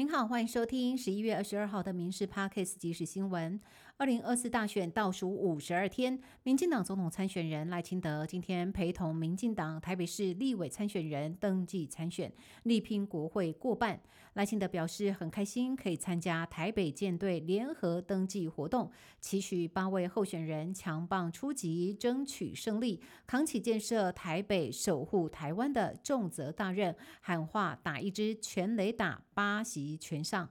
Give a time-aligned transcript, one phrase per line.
[0.00, 3.60] 您好，欢迎收听十一月二十二号的《民事 Parkes 即时新闻》。
[4.00, 12.32] 二零二四大选倒数五十二天，民进党总统参选人赖清德今天陪同民进党台北市立委参选人登记参选，
[12.62, 14.00] 力拼国会过半。
[14.32, 18.90] 赖清德表示很开心可以参加台北舰队联合登记活动，
[19.20, 30.48] 期许八位候选人强棒出击，争取胜利，扛起建设台北、守护台湾的重责大任，喊话打一支全雷打，八席全上。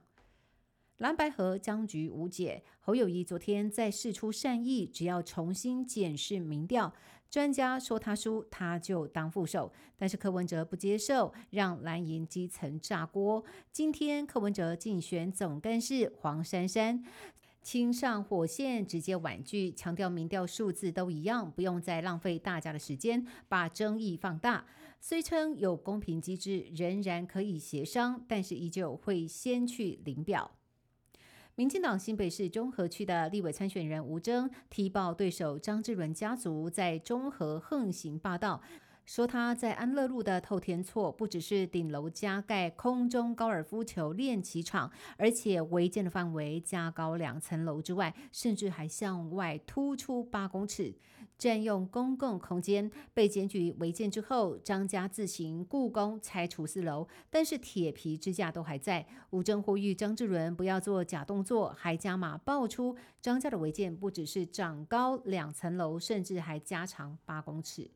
[0.99, 6.93] 蓝白河僵局无解，侯友谊昨天再释出善意，只要重新检视民调，
[7.29, 9.71] 专家说他输，他就当副手。
[9.95, 13.41] 但是柯文哲不接受，让蓝营基层炸锅。
[13.71, 17.01] 今天柯文哲竞选总干事黄珊珊
[17.61, 24.65] 亲上火线，直接婉拒，强调民调数字都一样，不用再浪费大家的时间，把争议放大。
[24.99, 30.58] 虽称有公平机制，仍然可以协商，但是依旧会先去领表。
[31.59, 38.61] 民进党新北市中和区的立委参选人吴征踢爆对手张志伦家族在中和横行霸道。
[39.05, 50.93] 说他在安乐路的透天厝不只是顶楼加盖空中高尔夫球练习场，而且违建的范围加高两层楼之外，甚至还向外突出八公尺，
[51.39, 52.91] 占用公共空间。
[53.15, 59.07] 被检举违建之后，张家自行故宫拆除四楼，但是铁皮支架都还在。
[59.31, 67.89] 吴征呼吁张志伦不要做假动作，还加码爆出张家的违建不只是长高两层楼，甚至还加长八公尺。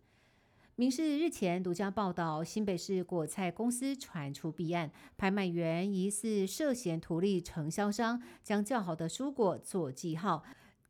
[0.75, 10.43] 民事日前独家报道，新北市果菜公司传出弊案，拍卖员疑似涉嫌图利承销商，将较好的蔬果做记号，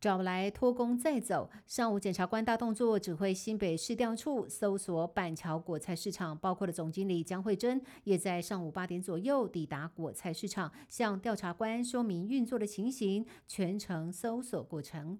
[0.03, 1.49] 找来托工再走。
[1.65, 15.17] 上午检察官大动作，指挥新北市调处搜索板桥果菜市场，包括的总经理江慧珍，也在上午八点左右抵达果菜市场，向调查官说明运作的情形，全程搜索过程。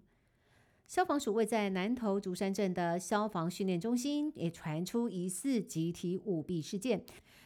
[0.86, 7.06] 消防署位在南投竹山镇的消防训练中心也传出疑似集体舞弊事件。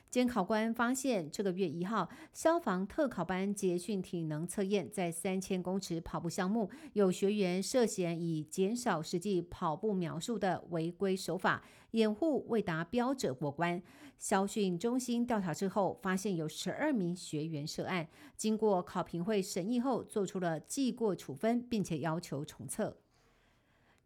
[0.10, 13.82] 监考官发现，这个月一号，消防特考班捷训体能测验在三千公尺跑步项目，有学员涉嫌以减少实际跑步秒数的违规手法，掩护未达标者过关。
[14.18, 22.98] 消训中心调查之后，发现有十二名学员涉案，经过考评会审议后，做出了记过处分，并且要求重测。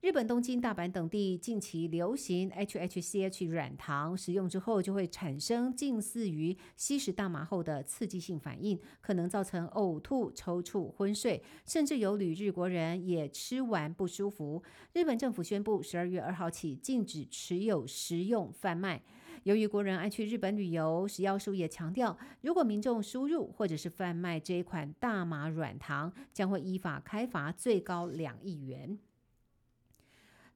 [0.02, 14.64] 日本东京、大阪等地近期流行 HHCH 软糖，使用之后就会产生近似于吸食大麻后的刺激性反应，可能造成呕吐、抽搐、昏睡，甚至有旅日国人也吃完不舒服。
[14.92, 19.04] 日本政府宣布，十二月二号起禁止持有、食用、贩卖。
[19.44, 28.98] 由于国人爱去日本旅游，食药署也强调，如果民众输入或者是贩卖这一款大麻软糖，将会依法开罚最高两亿元。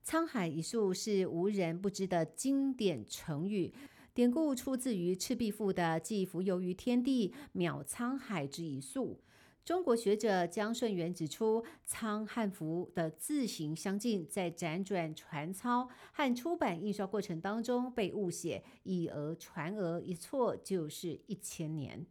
[0.08, 3.74] 沧海一粟是无人不知的经典成语，
[4.14, 9.20] 典故出自于《赤壁赋》的“寄蜉蝣于天地，渺沧海之一粟”。
[9.66, 22.06] 中国学者江顺元指出，“沧”汉服的字形相近，在辗转传抄和出版印刷过程当中被误写，以讹传讹，一错就是一千年。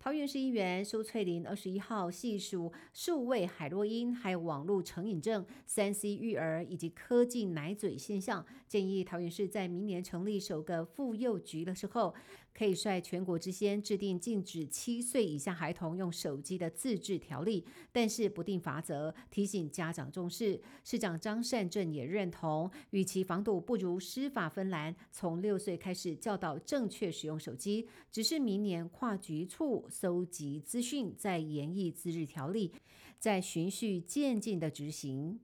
[0.00, 12.14] 桃园市议员苏翠玲二十一号细数数位海洛因，还有网络成瘾症、三 C 育儿以及科技奶嘴现象，建议桃园市在明年成立首个妇幼局的时候。
[12.54, 20.60] 可以率全国之先制定禁止七岁以下孩童用手机的自治条例，但是不定罚则，提醒家长重视。
[20.82, 27.86] 市长张善政也认同，与其防堵，不如施法芬兰，从六岁开始教导正确使用手机。
[28.10, 32.72] 只是明年跨局处搜集资讯，再研议自治条例，
[33.18, 35.40] 再循序渐进的执行。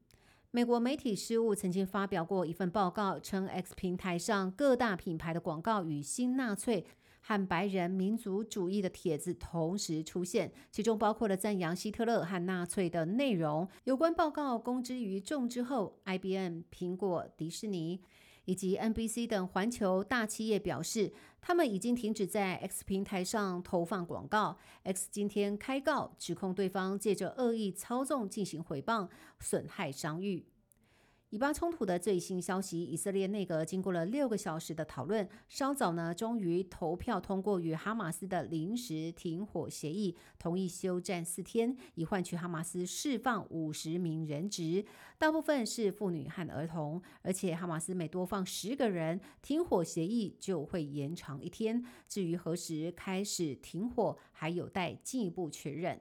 [0.50, 6.84] 美国媒体事务曾经发表过一份报告，称 X 平台上各大品牌的广告与新纳粹。
[7.26, 13.66] 和白人民族主义的帖子同时出现，其中包括了赞扬希特勒和纳粹的内容。
[13.84, 17.98] 有关报告公之于众之后，IBM、苹果、迪士尼
[18.44, 24.56] 以及 NBC 等环球大企业表示，他们已经停止在 X 平台上投放广告。
[24.82, 29.08] X 今天开告指控对方借着恶意操纵进行回谤，
[29.40, 30.46] 损害商誉。
[31.34, 44.84] 以巴冲突的最新消息，以色列内阁经过了六个小时的讨论，稍早呢，终于投票通过与哈马斯的临时停火协议，同意休战四天，以换取哈马斯释放五十名人质，
[45.18, 47.02] 大部分是妇女和儿童。
[47.22, 51.84] 而且哈马斯每多放十个人，停火协议就会延长一天。
[52.08, 56.00] 至于何时开始停火，还有待进一步确认。